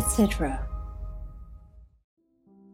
[0.00, 0.66] etc.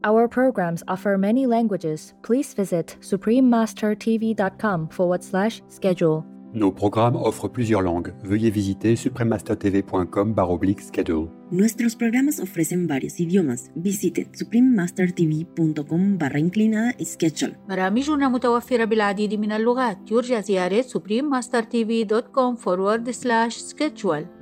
[0.05, 2.15] Our programs offer many languages.
[2.23, 6.25] Please visit suprememastertv.com forward slash schedule.
[6.55, 8.13] Nos programmes offrent plusieurs langues.
[8.23, 10.35] Veuillez visiter suprememastertv.com
[10.81, 11.31] schedule.
[11.51, 13.71] Nuestros programas ofrecen varios idiomas.
[13.75, 17.55] Visite suprememastertv.com barra inclinada schedule.
[17.69, 24.36] برامجنا متوفرة بالعديد من اللغات يرجى زيارة suprememastertv.com forward slash schedule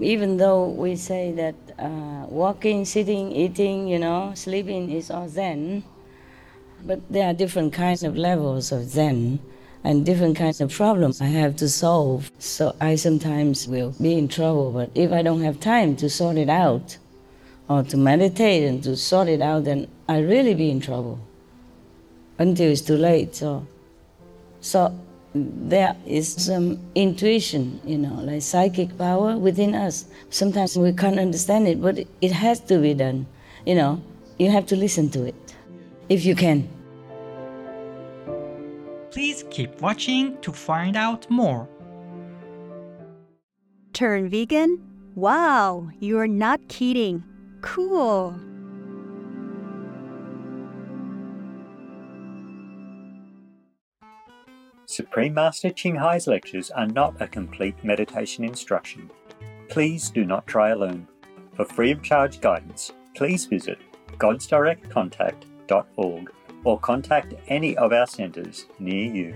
[0.00, 5.84] even though we say that uh, walking, sitting, eating, you know, sleeping is all Zen,
[6.84, 9.40] but there are different kinds of levels of Zen
[9.82, 12.30] and different kinds of problems I have to solve.
[12.38, 16.36] So I sometimes will be in trouble, but if I don't have time to sort
[16.36, 16.98] it out
[17.68, 21.20] or to meditate and to sort it out, then I really be in trouble
[22.38, 23.34] until it's too late.
[23.34, 23.66] So,
[24.60, 24.98] so
[25.68, 30.06] there is some intuition, you know, like psychic power within us.
[30.30, 33.26] Sometimes we can't understand it, but it has to be done.
[33.64, 34.02] You know,
[34.38, 35.54] you have to listen to it
[36.08, 36.68] if you can.
[39.10, 41.68] Please keep watching to find out more.
[43.92, 44.78] Turn vegan?
[45.14, 47.24] Wow, you're not kidding.
[47.62, 48.38] Cool.
[54.86, 59.10] Supreme Master Ching Hai's lectures are not a complete meditation instruction.
[59.68, 61.08] Please do not try alone.
[61.54, 63.78] For free of charge guidance, please visit
[64.18, 66.30] godsdirectcontact.org
[66.62, 69.34] or contact any of our centres near you.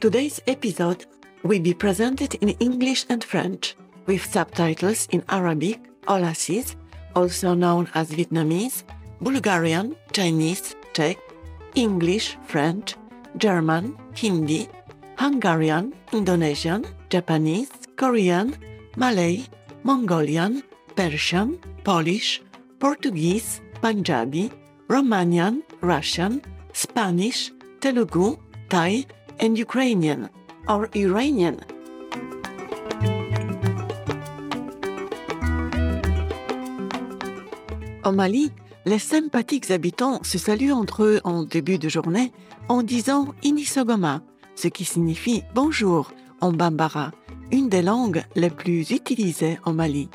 [0.00, 1.06] Today's episode
[1.42, 3.74] will be presented in English and French
[4.06, 6.76] with subtitles in Arabic, Aulacese,
[7.16, 8.84] also known as Vietnamese,
[9.20, 11.18] Bulgarian, Chinese, Czech,
[11.74, 12.96] English, French,
[13.38, 14.68] German, Hindi,
[15.18, 18.54] Hungarian, Indonesian, Japanese, Korean,
[18.96, 19.44] Malay,
[19.82, 20.62] Mongolian,
[20.94, 22.42] Persian, Polish,
[22.78, 24.50] Portuguese, Punjabi,
[24.88, 26.40] Romanian, Russian,
[26.72, 28.36] Spanish, Telugu,
[28.68, 29.04] Thai,
[29.40, 30.28] and Ukrainian
[30.68, 31.60] or Iranian.
[38.04, 38.52] Au Mali,
[38.86, 42.32] les sympathiques habitants se saluent entre eux en début de journée
[42.68, 44.22] en disant Inisogoma,
[44.54, 47.10] ce qui signifie bonjour en bambara,
[47.50, 50.08] une des langues les plus utilisées au Mali.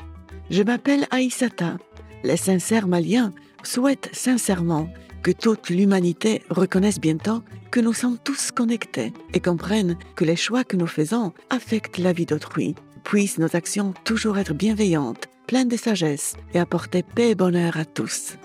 [0.50, 1.76] Je m'appelle Aïsata.
[2.24, 4.88] Les sincères Maliens souhaitent sincèrement
[5.22, 10.64] que toute l'humanité reconnaisse bientôt que nous sommes tous connectés et comprenne que les choix
[10.64, 12.74] que nous faisons affectent la vie d'autrui.
[13.04, 17.84] Puissent nos actions toujours être bienveillantes, pleines de sagesse et apporter paix et bonheur à
[17.84, 18.36] tous.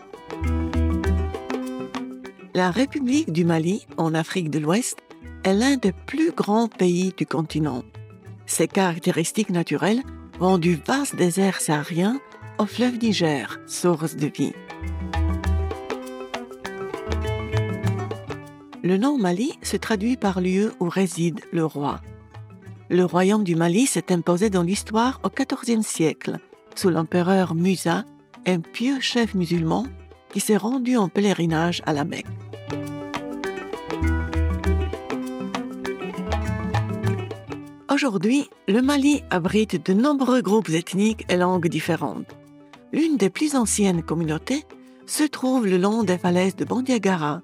[2.53, 4.98] La République du Mali, en Afrique de l'Ouest,
[5.44, 7.84] est l'un des plus grands pays du continent.
[8.47, 10.02] Ses caractéristiques naturelles
[10.40, 12.20] vont du vaste désert saharien
[12.58, 14.53] au fleuve Niger, source de vie.
[18.84, 22.02] Le nom Mali se traduit par lieu où réside le roi.
[22.90, 26.40] Le royaume du Mali s'est imposé dans l'histoire au XIVe siècle,
[26.74, 28.06] sous l'empereur Musa,
[28.46, 29.86] un pieux chef musulman
[30.38, 32.28] qui s'est rendu en pèlerinage à la Mecque.
[37.92, 42.36] Aujourd'hui, le Mali abrite de nombreux groupes ethniques et langues différentes.
[42.94, 44.64] L'une des plus anciennes communautés
[45.08, 47.42] se trouve le long des falaises de Bandiagara,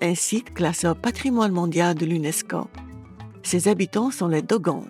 [0.00, 2.66] un site classé au patrimoine mondial de l'UNESCO.
[3.44, 4.86] Ses habitants sont les Dogons.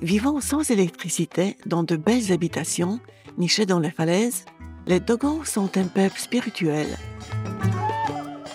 [0.00, 3.00] Vivant sans électricité dans de belles habitations
[3.36, 4.44] nichées dans les falaises,
[4.86, 6.86] les Dogons sont un peuple spirituel.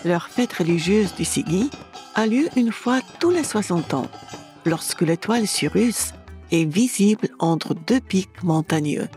[0.04, 1.70] Leur fête religieuse du Sigi
[2.14, 4.08] a lieu une fois tous les 60 ans,
[4.64, 6.12] lorsque l'étoile Sirius
[6.52, 9.08] est visible entre deux pics montagneux.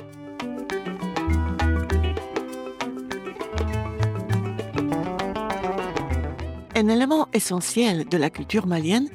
[6.76, 9.08] Un élément essentiel de la culture malienne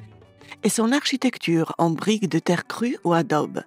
[0.62, 3.62] est son architecture en briques de terre crue ou adobe.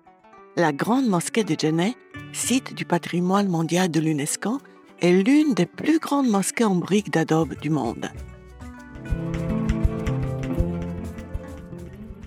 [0.55, 1.95] La grande mosquée de Djenné,
[2.33, 4.59] site du patrimoine mondial de l'UNESCO,
[5.01, 8.09] est l'une des plus grandes mosquées en briques d'adobe du monde.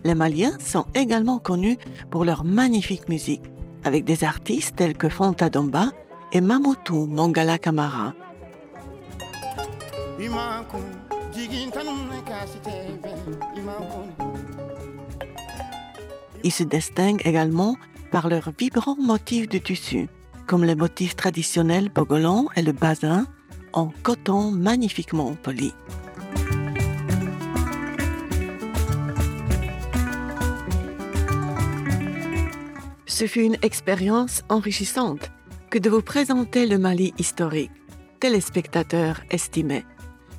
[0.04, 1.78] les Maliens sont également connus
[2.10, 3.42] pour leur magnifique musique,
[3.84, 5.90] avec des artistes tels que Fonta Domba
[6.32, 8.14] et Mamotou Mongala Kamara.
[16.44, 17.76] Ils se distinguent également
[18.14, 20.06] par leurs vibrants motifs de tissu,
[20.46, 23.26] comme les motifs traditionnels bogolans et le bazin,
[23.72, 25.72] en coton magnifiquement poli.
[33.06, 35.32] Ce fut une expérience enrichissante
[35.70, 37.72] que de vous présenter le Mali historique.
[38.20, 39.84] Téléspectateurs estimés,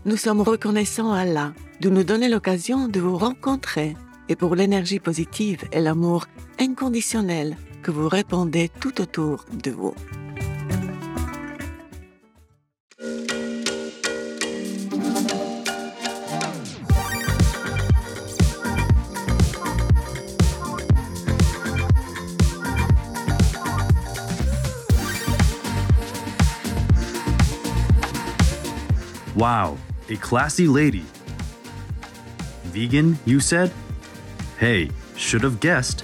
[0.06, 3.98] nous sommes reconnaissants à Allah de nous donner l'occasion de vous rencontrer
[4.30, 6.26] et pour l'énergie positive et l'amour
[6.58, 9.94] inconditionnel que vous répandez tout autour de vous.
[29.36, 29.78] Wow,
[30.10, 31.06] a classy lady.
[32.74, 33.72] Vegan, you said?
[34.58, 36.04] Hey, should have guessed.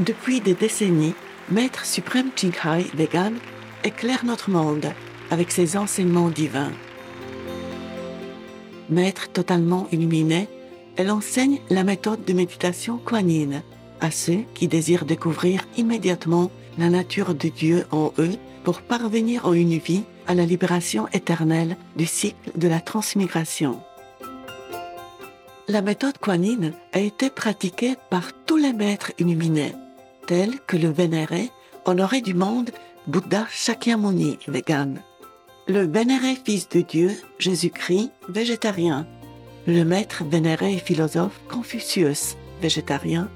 [0.00, 1.12] Depuis des décennies,
[1.50, 3.34] Maître suprême Hai Vegan
[3.84, 4.86] éclaire notre monde
[5.30, 6.72] avec ses enseignements divins.
[8.88, 10.48] Maître totalement illuminé,
[10.96, 13.60] elle enseigne la méthode de méditation Kuan
[14.00, 19.52] à ceux qui désirent découvrir immédiatement la nature de Dieu en eux pour parvenir en
[19.52, 23.82] une vie à la libération éternelle du cycle de la transmigration.
[25.68, 29.74] La méthode Kuan a été pratiquée par tous les maîtres illuminés,
[30.30, 31.50] tels que le vénéré,
[31.86, 32.70] honoré du monde,
[33.08, 35.02] Bouddha Shakyamuni, vegan,
[35.66, 37.10] le vénéré fils de Dieu,
[37.40, 39.08] Jésus-Christ, végétarien,
[39.66, 43.28] le maître vénéré et philosophe Confucius, végétarien,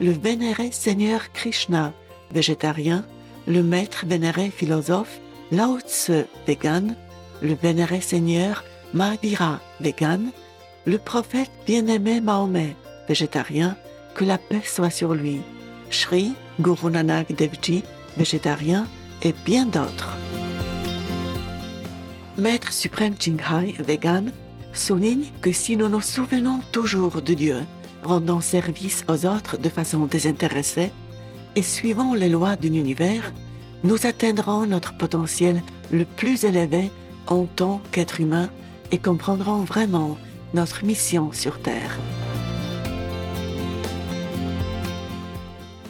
[0.00, 1.92] le vénéré Seigneur Krishna,
[2.32, 3.04] végétarien,
[3.46, 5.20] le maître vénéré philosophe
[5.52, 6.96] Lao Tse, vegan,
[7.40, 10.32] le vénéré Seigneur Mahavira, vegan,
[10.86, 12.74] le prophète bien-aimé Mahomet,
[13.06, 13.76] végétarien,
[14.16, 15.40] que la paix soit sur lui,
[15.92, 17.84] Sri Guru Nanak Devji,
[18.16, 18.86] végétarien,
[19.22, 20.16] et bien d'autres.
[22.36, 24.32] Maître suprême Hai, vegan,
[24.72, 27.58] souligne que si nous nous souvenons toujours de Dieu,
[28.02, 30.90] rendant service aux autres de façon désintéressée
[31.54, 33.32] et suivant les lois de l'univers,
[33.84, 35.62] nous atteindrons notre potentiel
[35.92, 36.90] le plus élevé
[37.26, 38.48] en tant qu'être humain
[38.90, 40.16] et comprendrons vraiment
[40.54, 41.98] notre mission sur Terre.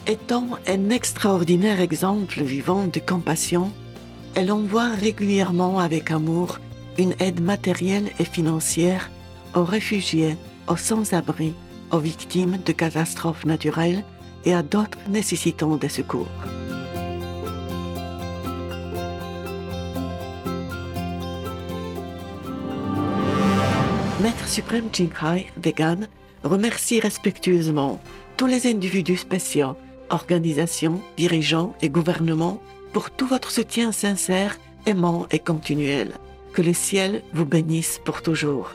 [0.05, 3.71] Étant un extraordinaire exemple vivant de compassion,
[4.35, 6.59] elle envoie régulièrement avec amour
[6.97, 9.09] une aide matérielle et financière
[9.55, 10.35] aux réfugiés,
[10.67, 11.53] aux sans-abri,
[11.91, 14.03] aux victimes de catastrophes naturelles
[14.43, 16.27] et à d'autres nécessitant des secours.
[24.21, 24.89] Maître suprême
[25.21, 26.09] Hai, vegan,
[26.43, 28.01] remercie respectueusement
[28.35, 29.77] tous les individus spéciaux,
[30.09, 36.13] organisations, dirigeants et gouvernements pour tout votre soutien sincère, aimant et continuel.
[36.53, 38.71] Que le ciel vous bénisse pour toujours.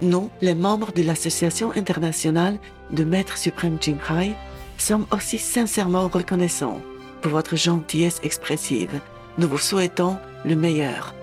[0.00, 2.58] Nous, les membres de l'Association internationale
[2.90, 3.78] de Maîtres suprêmes
[4.10, 4.34] Hai,
[4.76, 6.80] sommes aussi sincèrement reconnaissants
[7.20, 9.00] pour votre gentillesse expressive.
[9.38, 11.14] Nous vous souhaitons le meilleur.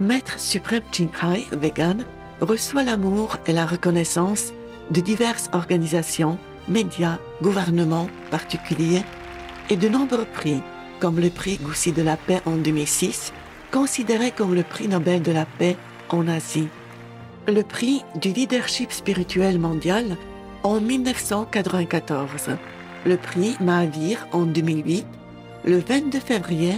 [0.00, 0.82] Maître suprême
[1.22, 2.04] Hai vegan
[2.40, 4.52] reçoit l'amour et la reconnaissance
[4.90, 9.02] de diverses organisations, médias, gouvernements particuliers
[9.70, 10.62] et de nombreux prix
[11.00, 13.32] comme le prix Goussi de la paix en 2006,
[13.70, 15.76] considéré comme le prix Nobel de la paix
[16.08, 16.68] en Asie,
[17.46, 20.16] le prix du leadership spirituel mondial
[20.62, 22.56] en 1994,
[23.06, 25.06] le prix Mahavir en 2008,
[25.64, 26.74] le 22 février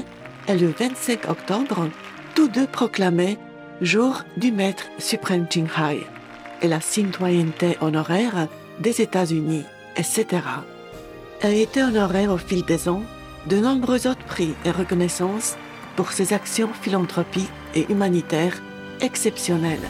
[0.48, 1.88] et le 25 octobre,
[2.34, 3.38] tous deux proclamés
[3.80, 6.00] jour du Maître suprême Hai
[6.62, 8.48] et la citoyenneté honoraire
[8.80, 9.64] des États-Unis,
[10.00, 10.42] etc.
[11.42, 13.02] a été honoré au fil des ans
[13.46, 15.56] de nombreux autres prix et reconnaissances
[15.94, 18.62] pour ses actions philanthropiques et humanitaires
[19.02, 19.88] exceptionnelles.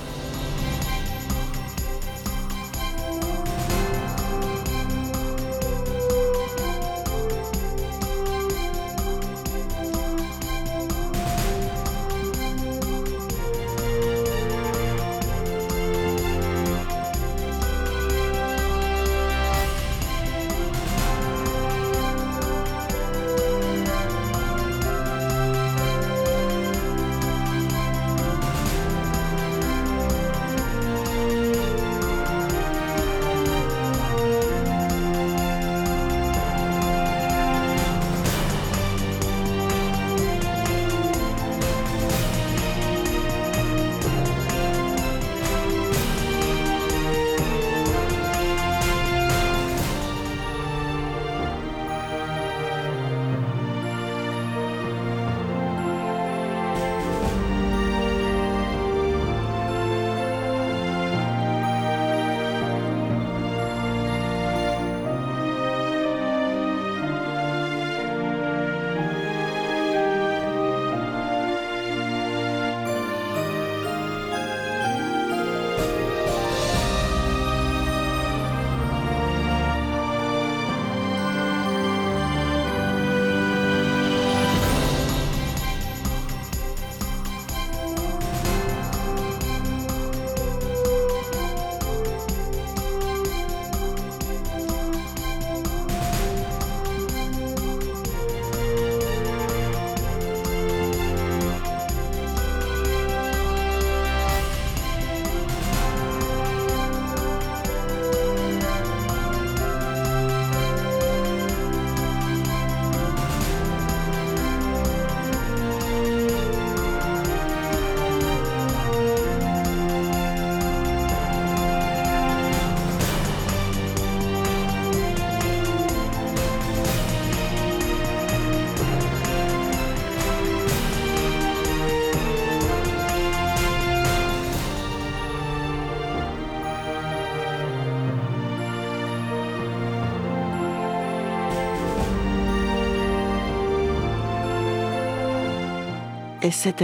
[146.42, 146.74] Etc.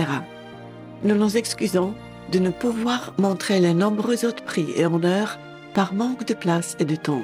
[1.02, 1.94] Nous nous excusons
[2.32, 5.38] de ne pouvoir montrer les nombreux autres prix et honneurs
[5.74, 7.22] par manque de place et de temps.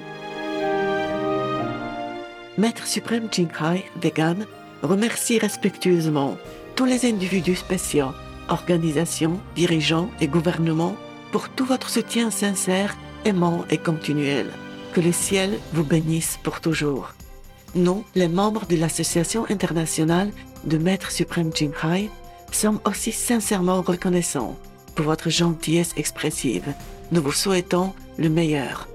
[2.58, 4.46] Maître suprême Jinghai, vegan,
[4.82, 6.36] remercie respectueusement
[6.76, 8.12] tous les individus spéciaux,
[8.48, 10.96] organisations, dirigeants et gouvernements
[11.32, 14.50] pour tout votre soutien sincère, aimant et continuel.
[14.92, 17.14] Que le ciel vous bénisse pour toujours.
[17.74, 20.30] Nous, les membres de l'Association internationale
[20.64, 22.10] de Maître suprême Jinghai,
[22.56, 24.59] sommes aussi sincèrement reconnaissants
[24.94, 26.75] pour votre gentillesse expressive.
[27.11, 28.88] Nous vous souhaitons le meilleur.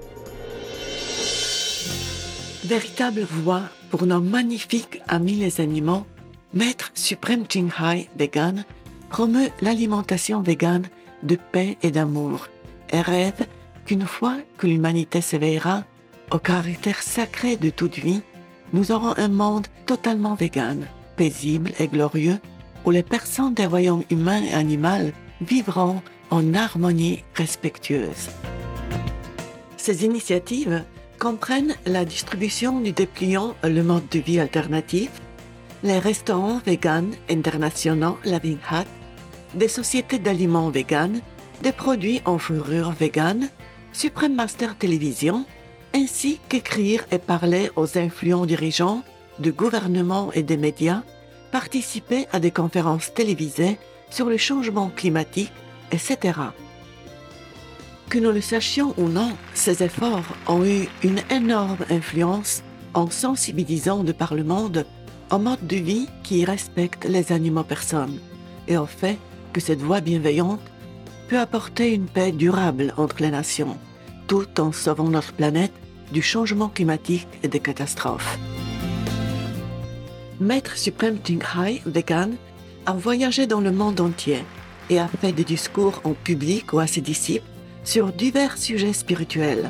[2.64, 6.06] Véritable voix pour nos magnifiques amis les animaux,
[6.54, 8.64] Maître suprême Jinghai Vegan
[9.10, 10.86] promeut l'alimentation végane
[11.22, 12.48] de paix et d'amour
[12.90, 13.46] et rêve
[13.86, 15.84] qu'une fois que l'humanité s'éveillera
[16.30, 18.22] au caractère sacré de toute vie,
[18.72, 20.86] nous aurons un monde totalement vegan,
[21.16, 22.38] paisible et glorieux,
[22.88, 28.30] où les personnes des royaumes humains et animaux vivront en harmonie respectueuse.
[29.76, 30.84] Ces initiatives
[31.18, 35.10] comprennent la distribution du dépliant Le mode de vie alternatif,
[35.82, 38.88] les restaurants vegan internationaux Living Hut,
[39.52, 41.20] des sociétés d'aliments vegan,
[41.62, 43.50] des produits en fourrure vegan,
[43.92, 45.44] Supreme Master Télévision,
[45.94, 49.02] ainsi qu'écrire et parler aux influents dirigeants
[49.40, 51.02] de gouvernements et des médias,
[51.50, 53.78] participer à des conférences télévisées
[54.10, 55.52] sur le changement climatique,
[55.92, 56.40] etc.
[58.08, 62.62] Que nous le sachions ou non, ces efforts ont eu une énorme influence
[62.94, 64.86] en sensibilisant de par le monde
[65.30, 68.18] un mode de vie qui respecte les animaux personnes
[68.66, 69.18] et au fait
[69.52, 70.60] que cette voie bienveillante
[71.28, 73.76] peut apporter une paix durable entre les nations,
[74.26, 75.72] tout en sauvant notre planète
[76.12, 78.38] du changement climatique et des catastrophes.
[80.40, 82.36] Maître suprême Jinghai, vegan,
[82.86, 84.44] a voyagé dans le monde entier
[84.88, 87.44] et a fait des discours en public ou à ses disciples
[87.82, 89.68] sur divers sujets spirituels.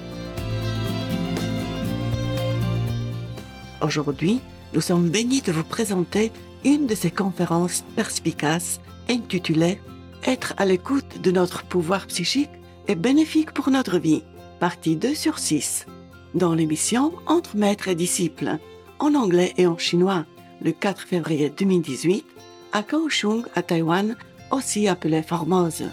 [3.80, 4.40] Aujourd'hui,
[4.74, 6.32] nous sommes bénis de vous présenter
[6.66, 9.80] une de ces conférences perspicaces intitulée
[10.26, 12.50] Être à l'écoute de notre pouvoir psychique
[12.88, 14.22] est bénéfique pour notre vie,
[14.60, 15.86] partie 2 sur 6,
[16.34, 18.58] dans l'émission Entre maîtres et disciples,
[18.98, 20.26] en anglais et en chinois,
[20.62, 22.24] le 4 février 2018,
[22.72, 24.16] à Kaohsiung, à Taïwan,
[24.50, 25.84] aussi appelé Formose.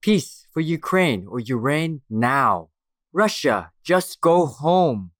[0.00, 2.70] Peace for Ukraine or you reign now.
[3.12, 5.10] Russia, just go home.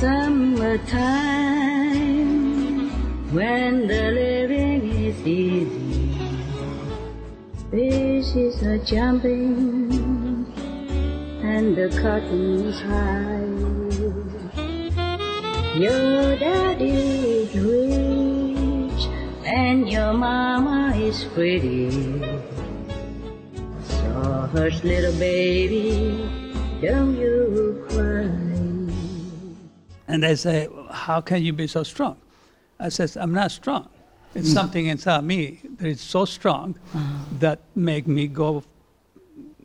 [0.00, 2.90] Summertime,
[3.32, 5.66] when the living is easy,
[7.70, 9.77] fishes are jumping
[11.48, 13.48] and the cotton is high.
[15.78, 19.02] Your daddy is rich
[19.46, 21.90] and your mama is pretty.
[23.80, 26.28] So hush, little baby,
[26.82, 28.28] don't you cry.
[30.06, 32.16] And they say, How can you be so strong?
[32.78, 33.88] I says, I'm not strong.
[34.34, 34.54] It's mm.
[34.54, 37.24] something inside me that is so strong uh-huh.
[37.38, 38.62] that make me go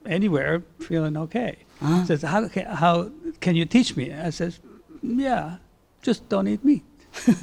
[0.06, 1.58] anywhere feeling okay.
[1.84, 2.06] Uh-huh.
[2.06, 3.12] Says, how can, how
[3.42, 4.14] can you teach me?
[4.14, 4.60] I says,
[5.02, 5.58] Yeah,
[6.02, 6.84] just don't eat meat.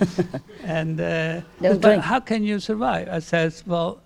[0.65, 2.03] and uh, but drink.
[2.03, 3.09] how can you survive?
[3.09, 4.01] I says, Well,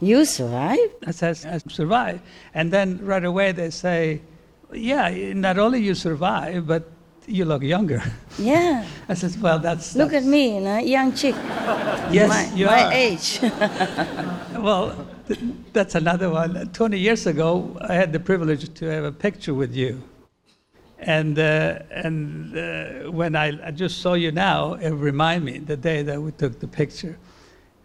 [0.00, 0.78] You survive?
[1.06, 2.20] I says, I survive.
[2.54, 4.20] And then right away they say,
[4.72, 6.88] Yeah, not only you survive, but
[7.26, 8.02] you look younger.
[8.38, 8.86] Yeah.
[9.08, 9.94] I says, Well, that's.
[9.96, 11.34] Look at me, you know, young chick.
[12.12, 12.92] Yes, my, you my are.
[12.92, 13.40] age.
[14.60, 14.94] Well,
[15.72, 16.70] that's another one.
[16.72, 20.02] 20 years ago, I had the privilege to have a picture with you.
[20.98, 25.76] And, uh, and uh, when I, I just saw you now, it reminded me the
[25.76, 27.18] day that we took the picture.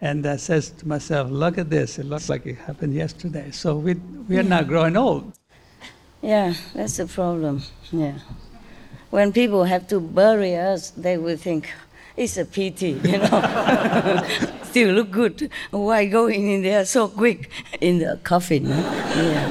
[0.01, 1.97] And I says to myself, look at this.
[1.97, 3.51] It looks like it happened yesterday.
[3.51, 3.93] So we,
[4.27, 5.31] we are now growing old.
[6.21, 7.61] yeah, that's the problem.
[7.91, 8.19] Yeah.
[9.11, 11.69] When people have to bury us, they will think
[12.17, 14.27] it's a pity, you know.
[14.75, 15.49] Still look good.
[15.71, 18.65] Why going in there so quick in the coffin?
[18.65, 18.83] huh?
[19.15, 19.47] Yeah.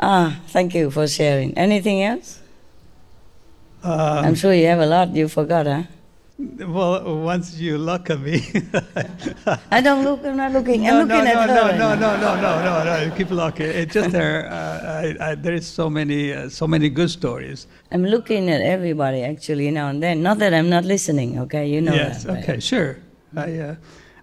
[0.00, 1.56] Ah, thank you for sharing.
[1.56, 2.40] Anything else?
[3.84, 5.84] Um, I'm sure you have a lot you forgot, huh?
[6.36, 8.42] Well, once you look at me.
[9.70, 10.82] I don't look, I'm not looking.
[10.82, 11.78] No, I'm no, looking no, at no, her.
[11.78, 13.04] no, no, no, no, no, no.
[13.04, 13.66] You keep looking.
[13.66, 14.50] It's just there.
[14.50, 17.68] Uh, I, I, there is so many, uh, so many good stories.
[17.92, 20.24] I'm looking at everybody actually now and then.
[20.24, 21.68] Not that I'm not listening, okay?
[21.68, 22.24] You know yes.
[22.24, 22.34] that.
[22.34, 22.42] right?
[22.42, 22.58] Okay.
[22.58, 22.98] Sure.
[23.36, 23.74] I, uh,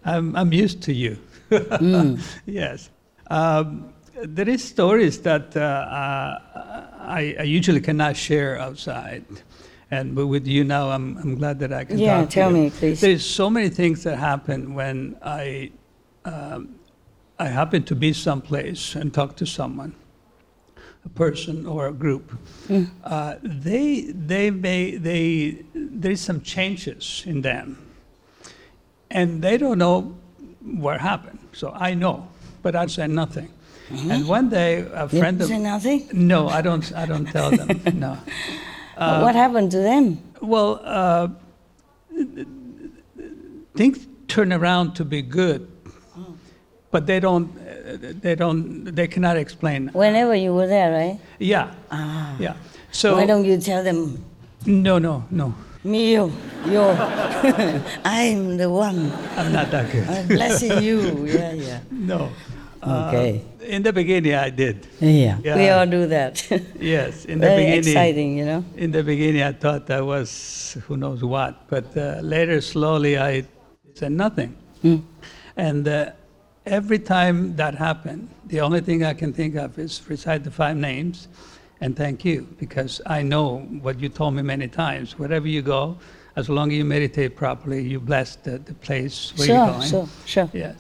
[0.06, 1.18] I'm, I'm used to you.
[1.52, 2.20] Mm.
[2.46, 2.90] Yes.
[3.28, 3.94] Um,
[4.24, 6.40] there is stories that uh, uh,
[7.00, 9.26] I, I usually cannot share outside,
[9.92, 12.64] And but with you now, I'm, I'm glad that I can Yeah, tell you.
[12.64, 13.00] me, please.
[13.02, 15.72] There's so many things that happen when I,
[16.26, 16.80] um,
[17.38, 19.94] I happen to be someplace and talk to someone,
[21.06, 22.32] a person or a group.
[22.68, 22.90] Mm.
[23.04, 27.78] Uh, they, they may, they, there's some changes in them.
[29.14, 30.16] And they don't know
[30.84, 31.40] what happened.
[31.54, 32.28] So I know,
[32.64, 33.50] but I say nothing.
[34.10, 36.08] And one day, a friend of say nothing?
[36.14, 36.92] no, I don't.
[36.96, 37.70] I don't tell them.
[38.00, 38.18] no.
[38.98, 40.18] But what happened to them?
[40.42, 41.28] Well, uh,
[43.76, 45.68] things turn around to be good,
[46.92, 47.50] but they don't.
[47.58, 48.86] uh, They don't.
[48.96, 49.90] They cannot explain.
[49.94, 51.20] Whenever you were there, right?
[51.40, 51.70] Yeah.
[51.92, 52.36] Ah.
[52.40, 52.56] Yeah.
[52.92, 54.24] So Why don't you tell them,
[54.66, 55.54] No, no, no.
[55.84, 56.32] Me, you,
[56.66, 56.82] you,
[58.06, 59.12] I'm the one.
[59.36, 60.08] I'm not that good.
[60.08, 61.26] I'm blessing you.
[61.34, 61.80] Yeah, yeah.
[61.92, 62.30] No.
[62.82, 63.42] Uh, Okay.
[63.62, 64.88] in the beginning, I did.
[65.00, 66.44] Yeah, we all do that.
[66.80, 67.80] Yes, in the Very beginning.
[67.80, 68.66] exciting, you know.
[68.76, 73.46] In the beginning, I thought I was who knows what, but uh, later, slowly, I
[73.94, 74.56] said nothing.
[74.84, 75.02] Mm.
[75.56, 76.12] And uh,
[76.66, 80.76] every time that happened, the only thing I can think of is recite the five
[80.76, 81.28] names
[81.84, 85.20] and thank you, because I know what you told me many times.
[85.20, 85.98] Wherever you go,
[86.36, 89.90] as long as you meditate properly, you bless the, the place where Sure, you're going.
[89.90, 90.50] sure, sure.
[90.54, 90.78] Yes.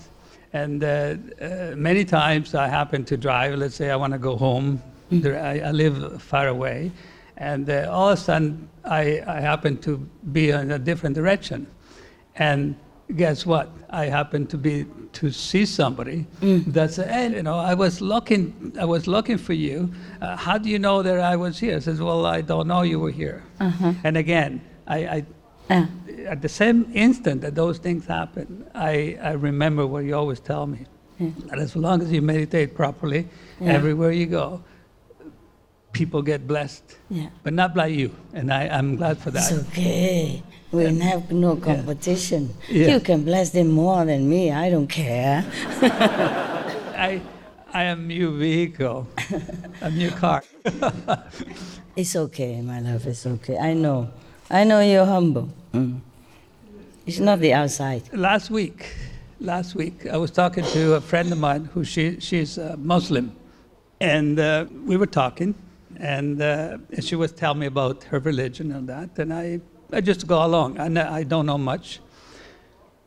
[0.53, 0.87] And uh,
[1.41, 5.21] uh, many times I happen to drive, let's say I want to go home, Mm.
[5.21, 6.89] there, I, I live far away,
[7.37, 9.97] and uh, all of a sudden I, I happen to
[10.31, 11.67] be in a different direction.
[12.37, 12.75] And
[13.15, 13.69] guess what?
[13.89, 16.65] I happen to be to see somebody Mm.
[16.73, 19.91] that's hey, you know I was looking I was looking for you.
[20.21, 21.75] Uh, how do you know that I was here?
[21.75, 23.43] I says, well, I don't know you were here.
[23.59, 23.93] Uh-huh.
[24.03, 25.25] And again, I, I
[25.69, 25.87] Ah.
[26.27, 30.65] at the same instant that those things happen, I, I remember what you always tell
[30.67, 30.79] me.
[31.19, 31.29] Yeah.
[31.49, 33.27] That as long as you meditate properly,
[33.61, 33.73] Yeah.
[33.73, 34.61] everywhere you go,
[35.93, 36.97] people get blessed.
[37.09, 37.29] Yeah.
[37.43, 38.11] But not by you.
[38.33, 39.51] And I, I'm glad for that.
[39.51, 40.43] It's okay.
[40.73, 42.49] We have no competition.
[42.67, 42.95] Yeah.
[42.95, 44.51] You can bless them more than me.
[44.51, 45.45] I don't care.
[45.83, 47.21] I,
[47.71, 49.07] I am your vehicle.
[49.81, 50.43] I'm your car.
[51.95, 53.05] It's okay, my love.
[53.05, 53.55] It's okay.
[53.55, 54.09] I know.
[54.49, 55.49] I know you're humble.
[55.73, 55.99] Mm.
[57.05, 58.11] It's not the outside.
[58.11, 58.95] last week,
[59.39, 63.35] last week, I was talking to a friend of mine who she, she's a Muslim,
[64.01, 65.53] and uh, we were talking,
[65.97, 69.61] and, uh, and she was telling me about her religion and that, and I,
[69.93, 70.79] I just go along.
[70.79, 71.99] I, know, I don't know much.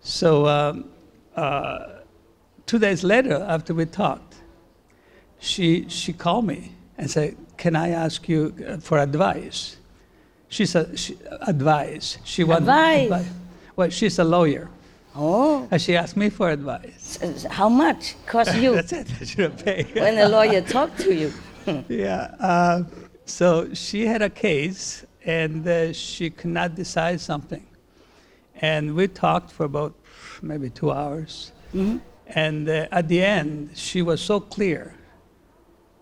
[0.01, 0.91] So um,
[1.35, 2.01] uh,
[2.67, 4.35] two days later, after we talked,
[5.39, 9.77] she, she called me and said, "Can I ask you uh, for advice?"
[10.49, 13.27] She said, she, "Advice." She wanted Advice?
[13.75, 14.71] Well, she's a lawyer.
[15.15, 15.67] Oh.
[15.71, 17.19] And she asked me for advice.
[17.51, 18.15] How much?
[18.27, 19.09] Cost you That's it.
[19.21, 19.95] I should have paid.
[19.95, 21.33] when a lawyer talked to you.
[21.89, 22.35] yeah.
[22.39, 22.85] Uh,
[23.25, 27.67] so she had a case, and uh, she could not decide something.
[28.63, 29.95] And we talked for about
[30.41, 31.53] maybe two hours.
[31.75, 32.01] Mhm.
[32.29, 34.95] And uh, at the end, she was so clear.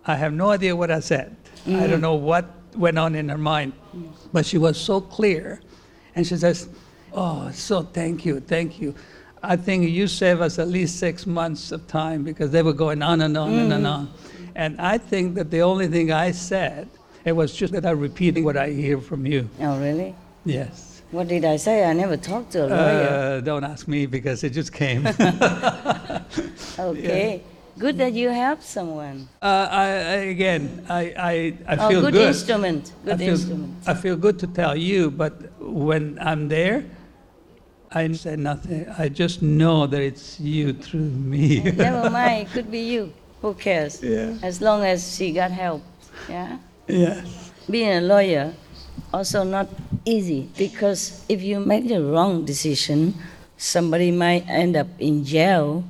[0.07, 1.35] I have no idea what I said.
[1.67, 1.89] I Mhm.
[1.91, 2.45] don't know what
[2.77, 3.73] went on in her mind,
[4.33, 5.61] but she was so clear.
[6.15, 6.69] And she says,
[7.13, 8.95] Oh, so thank you, thank you.
[9.43, 13.03] I think you saved us at least six months of time because they were going
[13.03, 13.93] on and on and, and Mhm.
[13.95, 14.09] on.
[14.57, 16.89] And I think that the only thing I said,
[17.25, 19.49] it was just that I'm repeating what I hear from you.
[19.61, 20.15] Oh, really?
[20.45, 21.03] Yes.
[21.11, 21.85] What did I say?
[21.85, 23.37] I never talked to a lawyer.
[23.37, 25.07] Uh, don't ask me because it just came.
[26.79, 27.43] okay.
[27.79, 29.29] Good that you helped someone.
[29.43, 29.87] Uh, I, I,
[30.31, 32.29] again, I, I, I Oh, feel good good.
[32.29, 33.75] instrument, good I feel, instrument.
[33.87, 36.85] I feel good to tell you, but when I'm there,
[37.91, 38.87] I say nothing.
[38.99, 41.61] I just know that it's you through me.
[41.63, 43.13] Never mind, it could be you.
[43.43, 44.03] Who cares?
[44.03, 44.35] Yeah.
[44.43, 45.83] As long as she got help.
[46.29, 46.59] Yeah?
[46.89, 47.25] Yeah.
[47.71, 48.55] Being a lawyer,
[49.13, 49.69] also not
[50.05, 53.15] easy because if you make the wrong decision,
[53.57, 55.85] somebody might end up in jail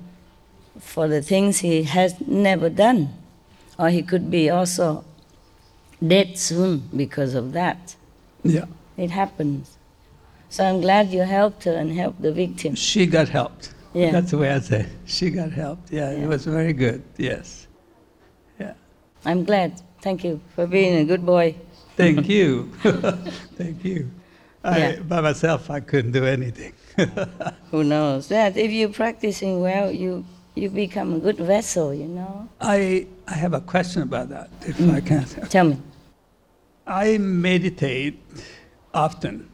[0.79, 3.09] for the things he has never done.
[3.79, 5.05] Or he could be also
[6.07, 7.97] dead soon because of that.
[8.45, 8.67] Yeah.
[8.97, 9.79] It happens.
[10.49, 12.77] So I'm glad you helped her and helped the victim.
[12.77, 13.75] She got helped.
[13.93, 14.13] Yeah.
[14.13, 14.81] That's the way I say.
[14.81, 14.89] it.
[15.07, 15.91] She got helped.
[15.91, 17.03] Yeah, it was very good.
[17.17, 17.67] Yes.
[18.61, 18.75] Yeah.
[19.25, 19.81] I'm glad.
[20.05, 21.57] Thank you for being a good boy.
[21.97, 22.71] Thank you.
[23.57, 24.11] Thank you.
[24.62, 25.01] I, Yeah.
[25.01, 26.75] By myself, I couldn't do anything.
[27.71, 31.95] Who knows that if you're practicing well, you you become a good vessel.
[31.95, 32.49] You know.
[32.61, 34.79] I, I have a question about that, if.
[34.99, 35.25] I can.
[35.49, 35.79] Tell me.
[36.87, 38.21] I meditate
[38.93, 39.49] often.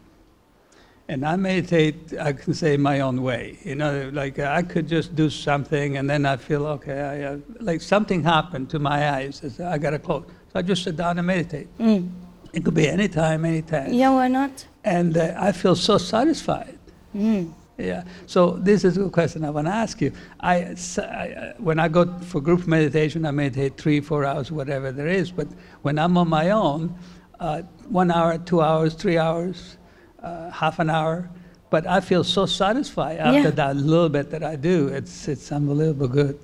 [1.11, 3.59] And I meditate, I can say, my own way.
[3.65, 7.23] You know, like uh, I could just do something and then I feel, okay, I,
[7.23, 9.43] uh, like something happened to my eyes.
[9.45, 10.25] I said, I got to close.
[10.53, 11.69] So I just sit down and meditate.
[11.79, 12.11] Mm.
[12.53, 13.93] It could be any time, any time.
[13.93, 14.67] Yeah, why not?
[14.85, 16.77] And uh, I feel so satisfied.
[17.15, 17.53] Mm.
[17.79, 18.03] Yeah.
[18.27, 20.13] So this is a good question I want to ask you.
[20.41, 24.91] I, I- uh, when I go for group meditation, I meditate three, four hours, whatever
[24.91, 25.31] there is.
[25.31, 25.47] But
[25.83, 26.95] when I'm on my own,
[27.39, 29.77] uh, one hour, two hours, three hours,
[30.23, 31.31] uh, half an hour.
[31.71, 33.51] But I feel so satisfied after Yeah.
[33.51, 34.89] that little bit that I do.
[34.89, 36.37] It's it's unbelievable good.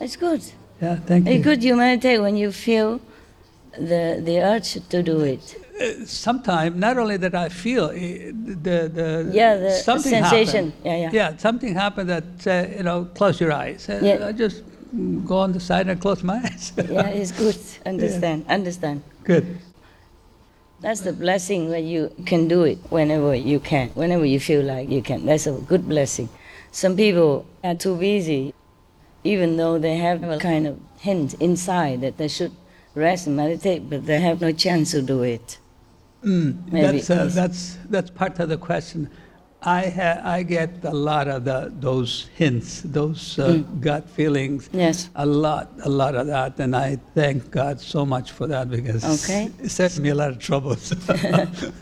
[0.00, 0.42] It's good.
[0.80, 0.96] Yeah.
[1.04, 1.32] Thank you.
[1.32, 3.00] It's good you meditate when you feel
[3.80, 5.56] the, the urge to do it.
[6.08, 10.72] Sometimes not only that I feel eh, the the Yeah, the something sensation.
[10.72, 10.84] happened.
[10.84, 11.10] Yeah, yeah.
[11.12, 13.88] Yeah, something happened that uh, you know close your eyes.
[13.88, 14.26] And Yeah.
[14.26, 14.62] I just
[15.24, 16.72] go on the side and close my eyes.
[16.90, 17.56] Yeah, it's good.
[17.86, 19.02] Understand, understand.
[19.24, 19.58] Good.
[20.80, 24.88] That's the blessing when you can do it whenever you can, whenever you feel like
[24.88, 25.26] you can.
[25.26, 26.28] That's a good blessing.
[26.70, 28.54] Some people are too busy,
[29.24, 32.52] even though they have a kind of hint inside that they should
[32.94, 35.58] rest and meditate, but they have no chance to do it.
[36.24, 39.08] Mm, Maybe, that's, uh, that's, that's part of the question.
[39.62, 43.80] I, ha- I get a lot of the, those hints, those uh, Mm.
[43.80, 44.68] gut feelings.
[44.72, 45.10] Yes.
[45.16, 46.58] A lot, a lot of that.
[46.60, 49.50] And I thank God so much for that because Okay.
[49.62, 50.92] it saves me a lot of troubles.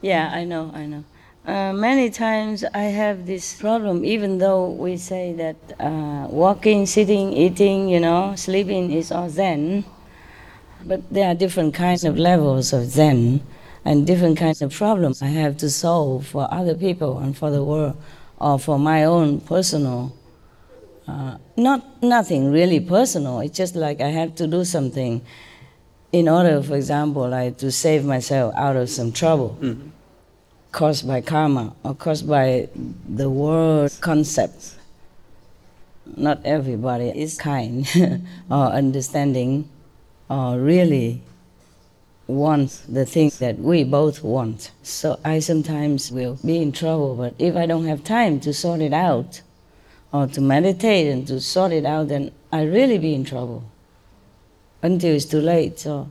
[0.00, 1.04] Yeah, I know, I know.
[1.44, 7.32] Uh, many times I have this problem, even though we say that uh, walking, sitting,
[7.32, 9.84] eating, you know, sleeping is all Zen,
[10.84, 13.40] but there are different kinds of levels of Zen
[13.84, 17.62] and different kinds of problems I have to solve for other people and for the
[17.64, 17.96] world
[18.38, 20.14] or for my own personal.
[21.06, 23.40] Uh, not nothing really personal.
[23.40, 25.22] It's just like I have to do something
[26.12, 29.58] in order, for example, like to save myself out of some trouble
[30.72, 32.68] caused by karma or caused by
[33.08, 34.74] the world concept.
[36.16, 37.86] Not everybody is kind
[38.50, 39.68] or understanding
[40.28, 41.22] or really
[42.26, 44.70] wants the things that we both want.
[44.82, 48.80] So I sometimes will be in trouble, but if I don't have time to sort
[48.80, 49.40] it out
[50.12, 53.64] or to meditate and to sort it out, then I really be in trouble
[54.82, 55.78] until it's too late.
[55.78, 56.10] So,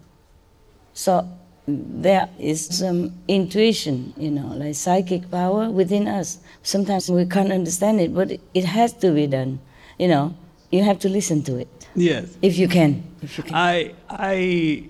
[0.93, 1.29] so
[1.67, 6.39] there is some intuition, you know, like psychic power within us.
[6.63, 9.59] Sometimes we can't understand it, but it has to be done.
[9.99, 10.35] You know,
[10.71, 12.37] you have to listen to it yes.
[12.41, 13.03] if you can.
[13.21, 13.55] If you can.
[13.55, 14.87] I, I,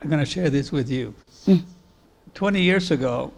[0.00, 1.14] I'm going to share this with you.
[2.34, 3.32] 20 years ago,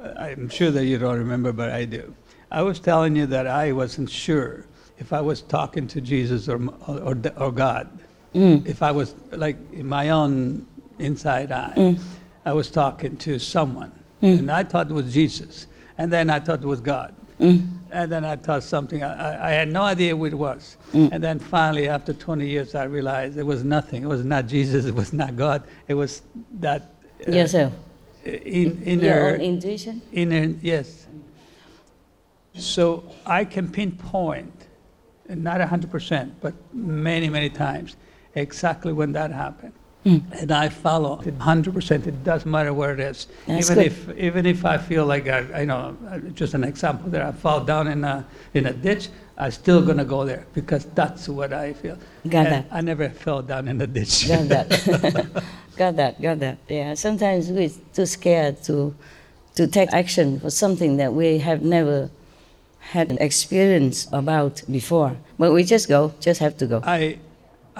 [0.00, 2.14] uh, I'm sure that you don't remember, but I do.
[2.50, 4.66] I was telling you that I wasn't sure
[4.98, 7.88] if I was talking to Jesus or, or, or God.
[8.34, 8.66] Mm.
[8.66, 10.66] If I was, like, in my own
[10.98, 12.00] inside eye, Mm.
[12.44, 13.92] I was talking to someone.
[14.40, 15.66] And I thought it was Jesus.
[15.98, 17.14] And then I thought it was God.
[17.92, 20.76] And then I thought something, I, I- I had no idea what it was.
[20.92, 21.08] Mm.
[21.12, 24.02] And then finally, after 20 years, I realized it was nothing.
[24.02, 25.62] It was not Jesus, it was not God.
[25.88, 26.22] It was
[26.60, 26.94] that.
[27.26, 27.72] uh, Yourself.
[28.24, 29.04] In, inner.
[29.04, 30.02] Your own intuition?
[30.12, 31.06] Inner, yes.
[32.54, 34.52] So I can pinpoint,
[35.28, 37.96] not 100%, but many, many times,
[38.34, 39.72] exactly when that happened.
[40.04, 40.22] Mm.
[40.32, 42.06] And I follow 100%.
[42.06, 43.26] It doesn't matter where it is.
[43.46, 43.92] That's even good.
[43.92, 47.32] if even if I feel like I, I know, uh, just an example that I
[47.32, 51.52] fall down in a in a ditch, I'm still gonna go there because that's what
[51.52, 51.98] I feel.
[52.26, 52.66] Got And that.
[52.70, 54.26] I never fell down in a ditch.
[54.28, 54.68] Got that.
[55.76, 56.58] got that, got that.
[56.68, 58.94] Yeah, sometimes we're too scared to,
[59.56, 62.10] to take action for something that we have never
[62.80, 65.16] had an experience about before.
[65.38, 66.82] But we just go, just have to go.
[66.84, 67.18] I,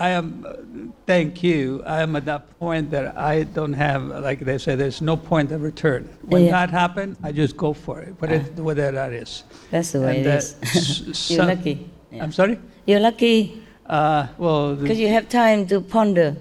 [0.01, 1.83] I am, thank you.
[1.85, 5.53] I am at that point that I don't have, like they say, there's no point
[5.53, 6.09] of return.
[6.23, 6.53] When Yeah.
[6.53, 9.45] that happens, I just go for it, whatever, whatever that is.
[9.71, 10.57] That's the way And, it uh, is.
[10.63, 11.91] s- You're some- lucky.
[12.11, 12.23] Yeah.
[12.25, 12.59] I'm sorry?
[12.87, 16.37] You're lucky Uh, well, the- because you have time to ponder,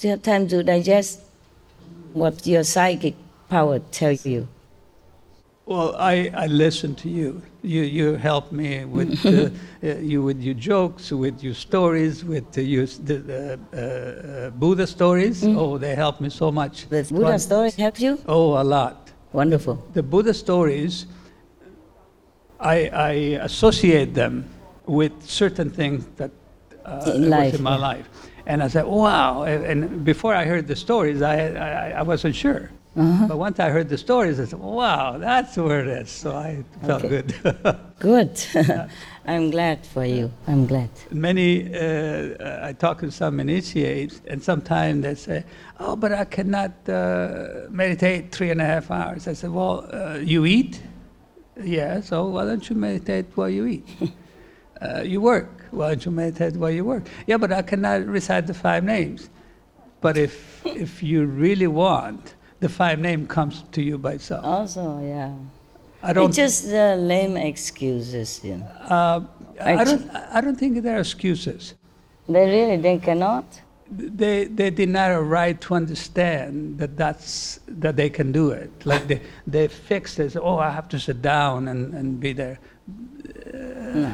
[0.00, 1.20] you have time to digest
[2.12, 3.14] what your psychic
[3.48, 4.46] power tells you.
[5.66, 7.42] Well, I, I listen to you.
[7.62, 9.50] You you help me with uh,
[9.82, 15.44] uh, you with your jokes, with your stories, with the, your, uh, uh, Buddha stories.
[15.44, 16.88] Oh, they help me so much.
[16.88, 18.18] The Buddha stories help you?
[18.26, 19.12] Oh, a lot.
[19.32, 19.82] Wonderful.
[19.94, 21.06] The Buddha stories,
[22.60, 23.10] I, I
[23.42, 24.44] associate them
[24.86, 26.30] with certain things that
[26.84, 27.88] uh, In was life, in my yeah.
[27.88, 28.08] life.
[28.46, 29.44] And I said, wow.
[29.44, 32.70] And, and before I heard the stories, I, I, I wasn't sure.
[32.94, 33.26] Uh-huh.
[33.26, 36.10] But once I heard the stories, I said, wow, that's where it is.
[36.10, 37.22] So I felt Okay.
[37.22, 37.76] good.
[37.98, 38.44] Good.
[39.26, 40.30] I'm glad for you.
[40.48, 40.90] I'm glad.
[41.12, 45.44] Many, uh, I talk to some initiates, and sometimes they say,
[45.78, 50.18] "Oh, but I cannot uh, meditate three and a half hours." I said, "Well, uh,
[50.18, 50.82] you eat,
[51.62, 52.00] yeah.
[52.00, 53.86] So why don't you meditate while you eat?
[54.82, 55.66] uh, you work.
[55.70, 57.04] Why don't you meditate while you work?
[57.28, 59.30] Yeah, but I cannot recite the five names.
[60.00, 64.44] But if if you really want, the five name comes to you by itself.
[64.44, 65.34] Also, yeah.
[66.02, 66.28] I don't.
[66.28, 68.66] It's just the lame excuses, you know.
[68.96, 69.20] Uh,
[69.60, 70.08] I don't.
[70.36, 71.74] I don't think there are excuses.
[72.28, 73.44] They really they cannot.
[73.90, 78.50] They they did not have a right to understand that that's that they can do
[78.50, 78.70] it.
[78.84, 80.36] Like they they fix this.
[80.36, 82.58] Oh, I have to sit down and, and be there.
[83.94, 84.12] No.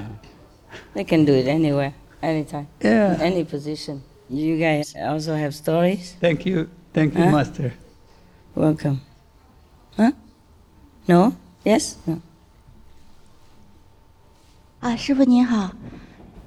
[0.94, 2.66] They can do it anywhere, anytime.
[2.80, 3.14] Yeah.
[3.14, 4.02] In any position.
[4.30, 6.16] You guys also have stories?
[6.20, 6.68] Thank you.
[6.92, 7.30] Thank you, Huh?
[7.30, 7.72] Master.
[8.58, 8.98] Welcome.
[9.96, 10.10] Huh?
[11.06, 11.32] No?
[11.62, 11.94] Yes?
[12.06, 12.18] No.
[14.80, 15.70] 啊，师傅您好，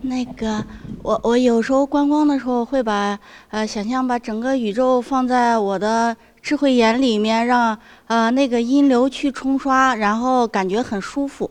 [0.02, 0.66] 那个
[1.04, 11.50] 我我有时候观光的时候会把呃想象把整个宇宙放在我的智慧眼里面，让呃那个音流去冲刷，然后感觉很舒服，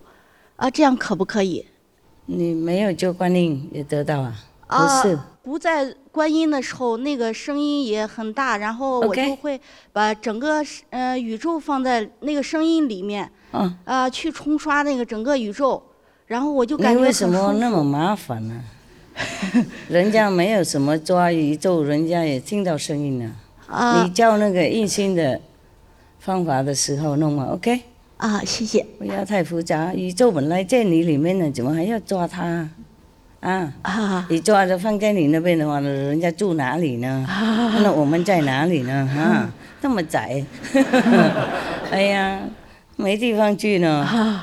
[0.57, 1.65] 啊，这样可不可以？
[2.27, 4.37] 你没有就观念也得到啊？
[4.67, 9.61] 啊不是，不在观音的时候，那个声音也很大，然后我就会
[9.93, 15.83] 把整个嗯呃宇宙放在那个声音里面，嗯，啊，去冲刷那个整个宇宙，
[16.27, 17.29] 然后我就感觉你为什。
[17.29, 18.61] 么那么麻烦呢、
[19.89, 23.31] 人家没有什么抓宇宙，人家也听到声音了。
[23.67, 25.41] 啊你教那个印心的
[26.19, 27.83] 方法的时候弄嘛，OK？
[28.17, 28.85] 啊，谢谢。
[28.99, 32.69] 不要太复杂，宇宙本来在你里面呢，怎么还要抓它？
[33.41, 34.27] 啊啊！
[34.29, 37.27] 你抓着放在你那边的话，人家住哪里呢？
[37.83, 38.93] 那我们在哪里呢？
[39.17, 39.51] 啊，
[39.81, 40.45] 那么窄，
[41.91, 42.41] 哎呀，
[42.97, 44.43] 没地方去呢。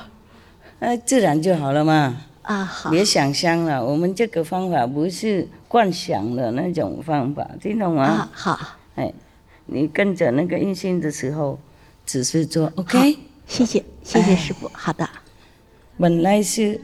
[0.79, 2.17] 呃，自然就好了嘛。
[2.41, 2.89] 啊，好。
[2.89, 8.03] 别想象了，我们这个方法不是惯想的那种方法，听懂吗？
[8.03, 8.59] 啊，好。
[8.95, 9.13] 哎，
[9.67, 11.59] 你跟着那个印心的时候，
[12.05, 13.17] 只是做 OK。
[13.45, 14.69] 谢谢，谢谢师傅。
[14.73, 15.07] 好的。
[15.99, 16.79] 本来是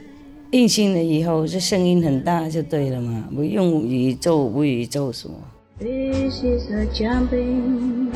[0.50, 5.34] 印心了以后，这声音很大就对了嘛，不用宇宙不宇宙什么。
[5.80, 8.12] This is a jumping,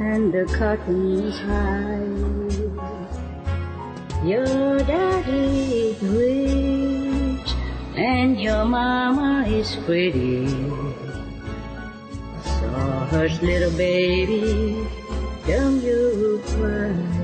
[0.00, 1.98] and the curtain is high.
[4.24, 7.54] Your daddy is rich,
[7.94, 10.48] and your mama is pretty.
[12.42, 12.66] So
[13.10, 14.76] hush, little baby,
[15.46, 17.17] don't you cry.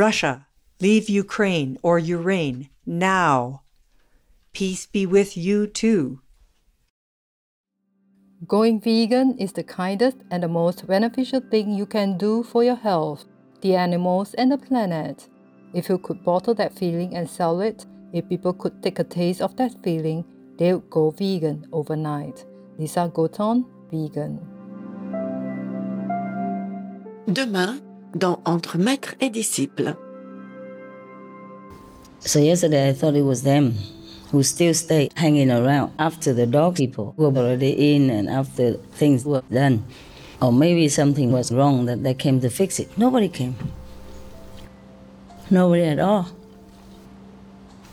[0.00, 0.46] Russia,
[0.80, 3.64] leave Ukraine or Ukraine now.
[4.54, 6.20] Peace be with you too.
[8.48, 12.80] Going vegan is the kindest and the most beneficial thing you can do for your
[12.88, 13.26] health,
[13.60, 15.28] the animals, and the planet.
[15.74, 17.84] If you could bottle that feeling and sell it,
[18.14, 20.24] if people could take a taste of that feeling,
[20.56, 22.46] they would go vegan overnight.
[22.78, 24.40] Lisa Goton, vegan.
[27.28, 29.96] Demain, dans Entre maître et disciple.
[32.20, 33.74] So yesterday I thought it was them
[34.30, 39.24] who still stayed hanging around after the dog people were already in and after things
[39.24, 39.84] were done.
[40.40, 42.96] Or maybe something was wrong that they came to fix it.
[42.96, 43.56] Nobody came.
[45.50, 46.28] Nobody at all.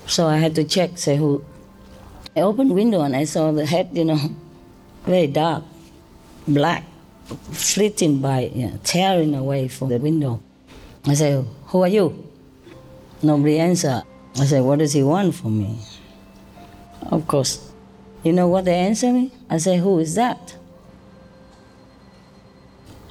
[0.06, 1.44] So I had to check, say who.
[2.36, 4.20] I opened window and I saw the head, you know,
[5.06, 5.64] very dark,
[6.48, 6.84] black,
[7.52, 10.42] flitting by, you know, tearing away from the window.
[11.06, 12.28] I said, Who are you?
[13.22, 14.04] Nobody answered.
[14.40, 15.80] I said, What does he want from me?
[17.12, 17.72] Of course.
[18.24, 19.32] You know what they answer me?
[19.50, 20.56] I say, Who is that?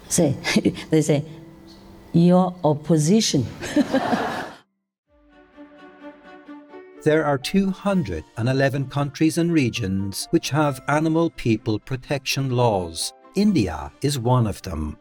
[0.09, 0.37] Say,
[0.91, 1.25] they say,
[2.13, 3.47] Your opposition.
[7.07, 13.13] There are 211 countries and regions which have animal people protection laws.
[13.37, 14.97] India is one of them.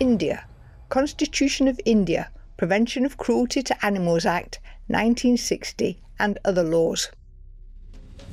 [0.00, 0.46] India.
[0.88, 2.30] Constitution of India.
[2.56, 7.10] Prevention of Cruelty to Animals Act 1960 and other laws.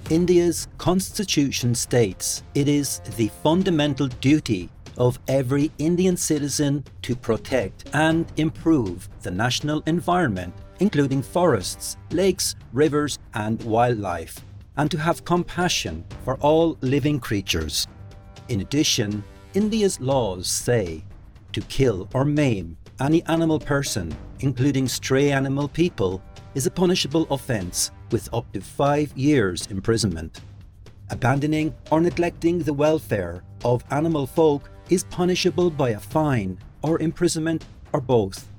[0.10, 8.26] India's constitution states it is the fundamental duty of every Indian citizen to protect and
[8.38, 14.44] improve the national environment, including forests, lakes, rivers, and wildlife,
[14.78, 17.88] and to have compassion for all living creatures.
[18.50, 21.04] In addition, India's laws say
[21.54, 26.22] to kill or maim any animal person, including stray animal people,
[26.56, 30.42] is a punishable offence with up to five years imprisonment.
[31.12, 37.66] Abandoning or neglecting the welfare of animal folk is punishable by a fine or imprisonment
[37.94, 38.51] or both.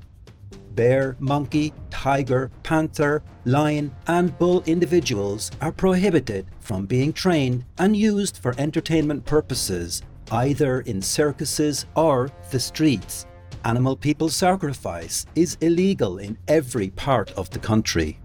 [0.74, 8.38] Bear, monkey, tiger, panther, lion, and bull individuals are prohibited from being trained and used
[8.38, 13.26] for entertainment purposes, either in circuses or the streets.
[13.64, 18.18] Animal people sacrifice is illegal in every part of the country.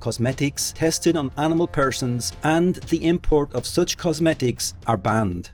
[0.00, 5.50] Cosmetics tested on animal persons and the import of such cosmetics are banned.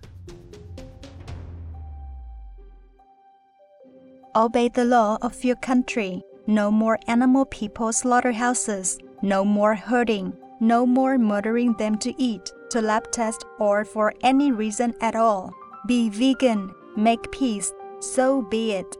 [4.34, 6.22] Obey the law of your country.
[6.48, 8.98] No more animal people slaughterhouses.
[9.20, 10.32] No more hurting.
[10.60, 15.52] No more murdering them to eat, to lab test, or for any reason at all.
[15.86, 16.72] Be vegan.
[16.96, 17.70] Make peace.
[18.00, 18.96] So be it.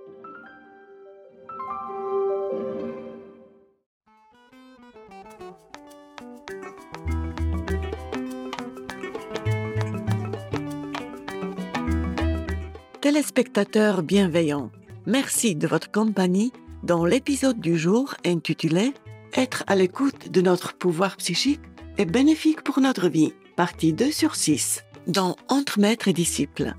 [13.00, 14.70] Téléspectateurs bienveillants,
[15.06, 16.52] merci de votre compagnie
[16.82, 18.92] dans l'épisode du jour intitulé
[19.34, 21.60] Être à l'écoute de notre pouvoir psychique
[21.96, 26.74] est bénéfique pour notre vie, partie 2 sur 6, dans Entre maîtres et disciples.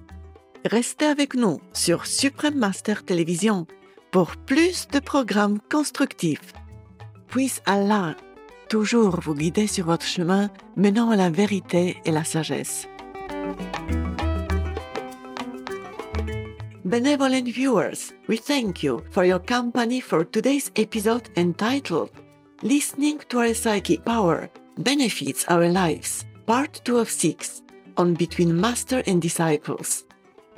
[0.65, 3.67] Restez avec nous sur Supreme Master Télévision
[4.11, 6.53] pour plus de programmes constructifs.
[7.27, 8.15] Puisse Allah
[8.69, 12.87] toujours vous guider sur votre chemin menant à la vérité et la sagesse.
[16.89, 22.09] Benevolent viewers, we thank you for your company for today's episode entitled
[22.63, 27.61] Listening to Our Psychic Power Benefits Our Lives, Part 2 of 6
[27.97, 30.05] on Between Master and Disciples.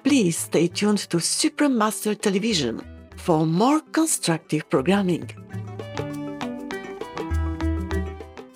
[0.06, 2.80] Please stay tuned to Supreme Master Television
[3.17, 5.30] for more constructive programming.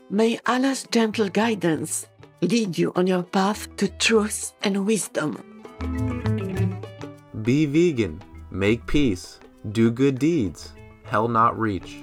[0.09, 2.07] May Allah's gentle guidance
[2.39, 6.34] lead you on your path to truth and wisdom.
[7.45, 9.39] Be vegan, make peace,
[9.71, 11.97] do good deeds, hell not reach.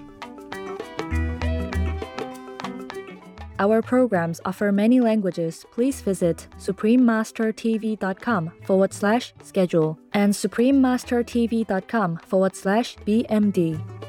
[3.59, 5.66] Our programs offer many languages.
[5.72, 14.01] Please visit suprememastertv.com forward slash schedule and suprememastertv.com forward slash BMD.